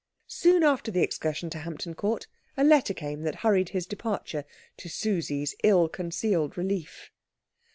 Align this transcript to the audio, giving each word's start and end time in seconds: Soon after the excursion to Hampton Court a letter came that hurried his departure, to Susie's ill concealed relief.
Soon 0.25 0.63
after 0.63 0.89
the 0.89 1.03
excursion 1.03 1.51
to 1.51 1.59
Hampton 1.59 1.93
Court 1.93 2.25
a 2.57 2.63
letter 2.63 2.91
came 2.91 3.21
that 3.21 3.35
hurried 3.45 3.69
his 3.69 3.85
departure, 3.85 4.45
to 4.77 4.89
Susie's 4.89 5.53
ill 5.63 5.87
concealed 5.87 6.57
relief. 6.57 7.11